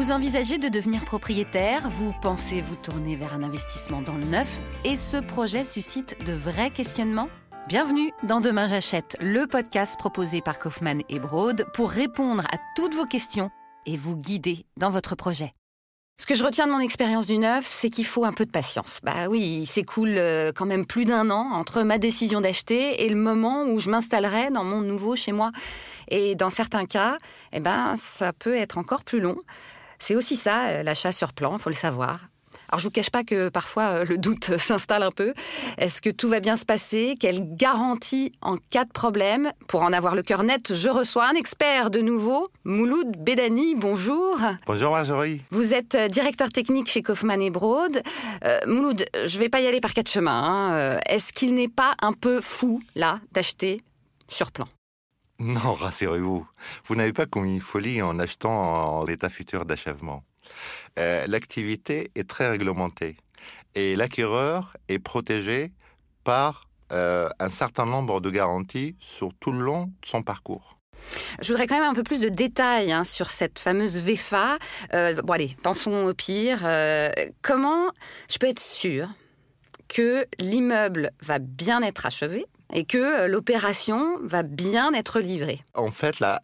[0.00, 4.62] Vous envisagez de devenir propriétaire, vous pensez vous tourner vers un investissement dans le neuf,
[4.82, 7.28] et ce projet suscite de vrais questionnements?
[7.68, 12.94] Bienvenue dans Demain j'achète, le podcast proposé par Kaufmann et Broad pour répondre à toutes
[12.94, 13.50] vos questions
[13.84, 15.52] et vous guider dans votre projet.
[16.18, 18.50] Ce que je retiens de mon expérience du neuf, c'est qu'il faut un peu de
[18.50, 19.00] patience.
[19.02, 23.08] Bah oui, il s'écoule euh, quand même plus d'un an entre ma décision d'acheter et
[23.10, 25.50] le moment où je m'installerai dans mon nouveau chez moi.
[26.08, 27.18] Et dans certains cas,
[27.52, 29.36] eh ben, ça peut être encore plus long.
[30.00, 32.20] C'est aussi ça, euh, l'achat sur plan, faut le savoir.
[32.70, 35.34] Alors je vous cache pas que parfois euh, le doute s'installe un peu.
[35.78, 37.16] Est-ce que tout va bien se passer?
[37.18, 39.52] Quelle garantie en cas de problème?
[39.66, 43.74] Pour en avoir le cœur net, je reçois un expert de nouveau, Mouloud Bedani.
[43.74, 44.38] Bonjour.
[44.66, 45.42] Bonjour Marjorie.
[45.50, 48.02] Vous êtes euh, directeur technique chez Kaufmann et Broad.
[48.44, 50.30] Euh, Mouloud, je vais pas y aller par quatre chemins.
[50.30, 51.00] Hein.
[51.06, 53.82] Est-ce qu'il n'est pas un peu fou là d'acheter
[54.28, 54.68] sur plan?
[55.44, 56.46] non, rassurez-vous,
[56.84, 60.22] vous, n'avez pas commis une folie en achetant en l'état futur d'achèvement.
[60.98, 63.16] Euh, l'activité est très réglementée
[63.74, 65.72] et l'acquéreur est protégé
[66.24, 70.76] par euh, un certain nombre de garanties sur tout le long de son parcours.
[71.40, 74.58] Je voudrais quand même un peu plus de détails hein, sur cette fameuse VFA.
[74.92, 76.58] Euh, bon allez, pensons au pire.
[77.40, 77.90] comment
[78.28, 79.08] je peux être sûr
[79.88, 85.62] que l'immeuble va bien être achevé et que euh, l'opération va bien être livrée.
[85.74, 86.40] En fait, la,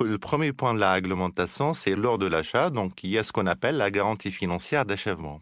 [0.00, 3.32] le premier point de la réglementation, c'est lors de l'achat, donc il y a ce
[3.32, 5.40] qu'on appelle la garantie financière d'achèvement.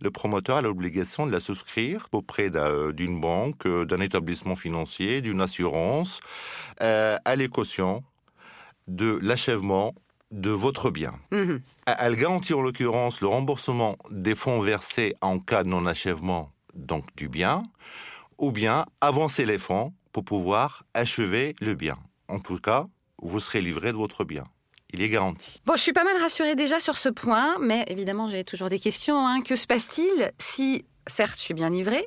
[0.00, 2.50] Le promoteur a l'obligation de la souscrire auprès
[2.92, 6.20] d'une banque, euh, d'un établissement financier, d'une assurance,
[6.80, 8.02] euh, à l'écaution
[8.88, 9.94] de l'achèvement
[10.30, 11.14] de votre bien.
[11.32, 11.60] Mhm.
[11.86, 17.28] Elle garantit en l'occurrence le remboursement des fonds versés en cas de non-achèvement donc du
[17.28, 17.64] bien,
[18.40, 21.96] ou bien avancer les fonds pour pouvoir achever le bien.
[22.26, 22.86] En tout cas,
[23.22, 24.44] vous serez livré de votre bien.
[24.92, 25.60] Il est garanti.
[25.66, 28.80] Bon, je suis pas mal rassurée déjà sur ce point, mais évidemment, j'ai toujours des
[28.80, 29.24] questions.
[29.24, 29.42] Hein.
[29.42, 32.06] Que se passe-t-il si certes, je suis bien livré,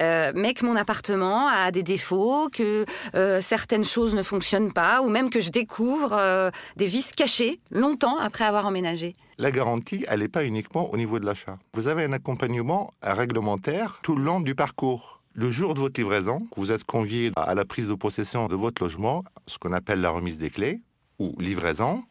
[0.00, 2.84] euh, mais que mon appartement a des défauts, que
[3.14, 7.60] euh, certaines choses ne fonctionnent pas, ou même que je découvre euh, des vices cachés
[7.70, 9.12] longtemps après avoir emménagé?
[9.38, 11.58] La garantie, elle n'est pas uniquement au niveau de l'achat.
[11.74, 15.13] Vous avez un accompagnement réglementaire tout le long du parcours.
[15.36, 18.80] Le jour de votre livraison, vous êtes convié à la prise de possession de votre
[18.80, 20.80] logement, ce qu'on appelle la remise des clés
[21.18, 22.04] ou livraison,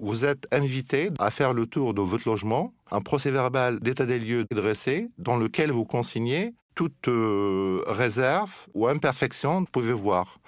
[0.00, 4.20] vous êtes invité à faire le tour de votre logement, un procès verbal d'état des
[4.20, 10.38] lieux dressé dans lequel vous consignez toute euh, réserve ou imperfection que vous pouvez voir.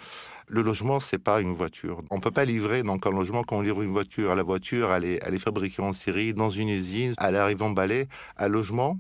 [0.47, 2.03] Le logement, c'est pas une voiture.
[2.10, 4.37] On peut pas livrer donc un logement quand on livre une voiture.
[4.37, 8.06] La voiture, elle est, fabriquée en série dans une usine, elle arrive emballée.
[8.37, 8.97] Un logement,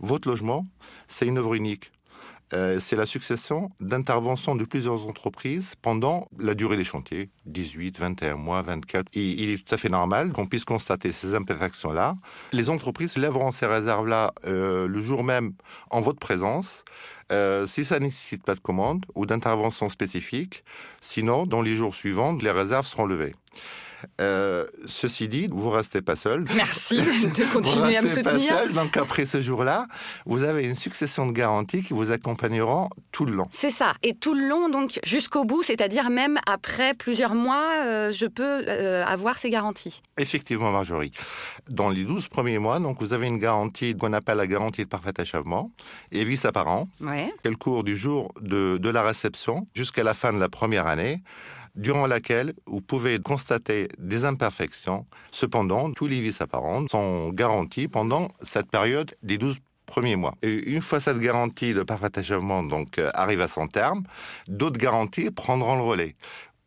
[0.00, 0.66] votre logement,
[1.06, 1.92] c'est une œuvre unique.
[2.52, 8.36] Euh, c'est la succession d'interventions de plusieurs entreprises pendant la durée des chantiers, 18, 21
[8.36, 9.06] mois, 24.
[9.14, 12.16] Et il est tout à fait normal qu'on puisse constater ces imperfections-là.
[12.52, 15.54] Les entreprises lèveront ces réserves-là euh, le jour même
[15.90, 16.84] en votre présence.
[17.32, 20.64] Euh, si ça ne nécessite pas de commande ou d'intervention spécifique,
[21.00, 23.34] sinon, dans les jours suivants, les réserves seront levées.
[24.20, 26.44] Euh, ceci dit, vous restez pas seul.
[26.54, 28.24] Merci de continuer à me soutenir.
[28.24, 29.86] Pas seul, donc après ce jour-là,
[30.26, 33.48] vous avez une succession de garanties qui vous accompagneront tout le long.
[33.50, 38.12] C'est ça, et tout le long, donc jusqu'au bout, c'est-à-dire même après plusieurs mois, euh,
[38.12, 40.02] je peux euh, avoir ces garanties.
[40.18, 41.12] Effectivement, Marjorie.
[41.68, 44.88] Dans les 12 premiers mois, donc vous avez une garantie qu'on appelle la garantie de
[44.88, 45.70] parfait achèvement,
[46.12, 47.32] et vice apparent, ouais.
[47.42, 51.22] quel cours du jour de, de la réception jusqu'à la fin de la première année
[51.74, 55.06] durant laquelle vous pouvez constater des imperfections.
[55.32, 60.34] Cependant, tous les vices apparents sont garantis pendant cette période des 12 premiers mois.
[60.42, 64.04] Et une fois cette garantie de parfait achèvement donc euh, arrive à son terme,
[64.48, 66.16] d'autres garanties prendront le relais.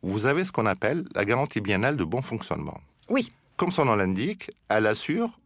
[0.02, 2.80] Vous avez ce qu'on appelle la garantie biennale de bon fonctionnement.
[3.08, 3.32] Oui.
[3.56, 5.40] Comme son nom l'indique, elle assure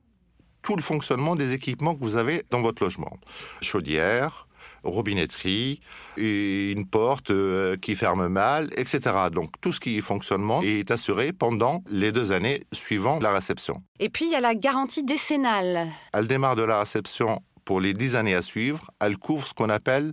[0.61, 3.17] tout le fonctionnement des équipements que vous avez dans votre logement.
[3.63, 4.47] Chaudière,
[4.83, 5.81] robinetterie,
[6.17, 9.01] une porte euh, qui ferme mal, etc.
[9.33, 13.83] Donc tout ce qui est fonctionnement est assuré pendant les deux années suivant la réception.
[13.99, 15.89] Et puis il y a la garantie décennale.
[16.13, 18.91] Elle démarre de la réception pour les dix années à suivre.
[19.01, 20.13] Elle couvre ce qu'on appelle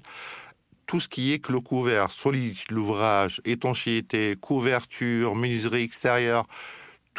[0.90, 6.48] tout ce qui est clos couvert, solidité de l'ouvrage, étanchéité, couverture, menuiserie extérieure,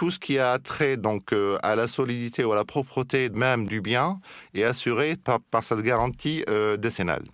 [0.00, 3.66] tout ce qui a trait donc euh, à la solidité ou à la propreté même
[3.66, 4.18] du bien
[4.54, 7.24] est assuré par, cette garantie euh, décennale.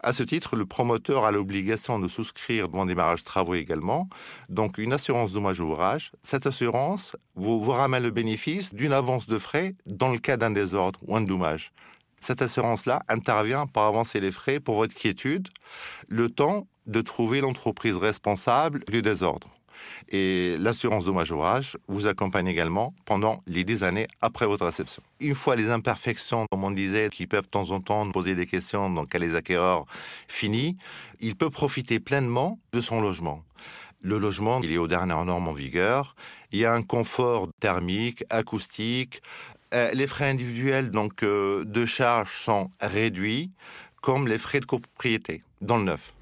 [0.00, 4.06] À ce titre, le promoteur a l'obligation de souscrire devant démarrage travaux également,
[4.50, 6.12] donc une assurance dommage ouvrage.
[6.22, 10.50] Cette assurance vous, vous ramène le bénéfice d'une avance de frais dans le cas d'un
[10.50, 11.72] désordre ou un dommage.
[12.20, 15.48] Cette assurance-là intervient pour avancer les frais pour votre quiétude,
[16.08, 19.48] le temps de trouver l'entreprise responsable du désordre.
[20.08, 25.02] Et l'assurance dommage ouvrage vous accompagne également pendant les 10 années après votre réception.
[25.20, 28.46] Une fois les imperfections, comme on disait, qui peuvent de temps en temps poser des
[28.46, 29.86] questions dans cas les acquéreurs
[30.28, 30.76] finis,
[31.20, 33.44] il peut profiter pleinement de son logement.
[34.02, 36.16] Le logement, il est aux dernières normes en vigueur.
[36.52, 39.22] Il y a un confort thermique, acoustique.
[39.74, 43.50] Euh, les frais individuels donc euh, de charge sont réduits,
[44.00, 46.12] comme les frais de copropriété dans le neuf.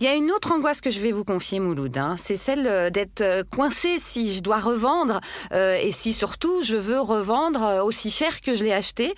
[0.00, 1.96] Il y a une autre angoisse que je vais vous confier, Mouloud.
[1.98, 2.16] Hein.
[2.18, 5.20] C'est celle euh, d'être euh, coincé si je dois revendre
[5.52, 9.14] euh, et si surtout je veux revendre aussi cher que je l'ai acheté.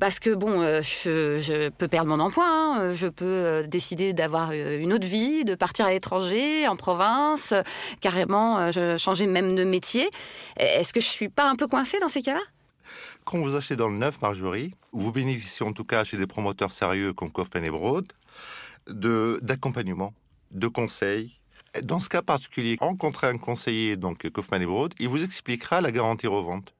[0.00, 2.46] parce que bon, je, peux perdre mon emploi.
[2.46, 2.92] Hein.
[2.92, 7.54] Je peux décider d'avoir une autre vie, de partir à l'étranger, en province,
[8.00, 10.08] carrément changer même de métier.
[10.56, 12.40] Est-ce que je suis pas un peu coincé dans ces cas-là?
[13.24, 16.72] Quand vous achetez dans le neuf, Marjorie, vous bénéficiez en tout cas chez des promoteurs
[16.72, 18.06] sérieux comme Kaufman et Broad
[18.88, 20.14] d'accompagnement,
[20.50, 21.40] de, conseils.
[21.82, 25.90] Dans ce cas particulier, rencontrez un conseiller, donc Kaufman et Broad, il vous expliquera la
[25.90, 26.74] garantie revente.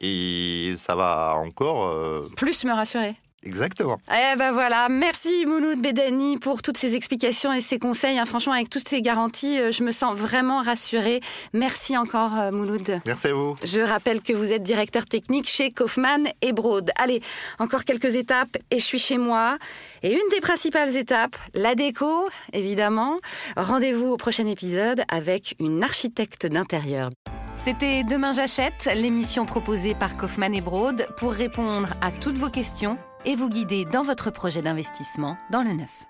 [0.00, 1.88] Et ça va encore...
[1.88, 3.16] Euh, Plus me rassurer.
[3.42, 3.96] Exactement.
[4.10, 8.18] Eh ben voilà, merci Mouloud Bedani pour toutes ces explications et ces conseils.
[8.18, 8.26] Hein.
[8.26, 11.20] Franchement, avec toutes ces garanties, euh, je me sens vraiment rassurée.
[11.54, 13.00] Merci encore euh, Mouloud.
[13.06, 13.56] Merci à vous.
[13.64, 16.90] Je rappelle que vous êtes directeur technique chez Kaufmann et Broad.
[16.96, 17.22] Allez,
[17.58, 19.56] encore quelques étapes et je suis chez moi.
[20.02, 23.16] Et une des principales étapes, la déco, évidemment.
[23.56, 27.08] Rendez-vous au prochain épisode avec une architecte d'intérieur.
[27.56, 32.98] C'était Demain j'achète, l'émission proposée par Kaufmann et Broad pour répondre à toutes vos questions
[33.24, 36.09] et vous guider dans votre projet d'investissement dans le neuf.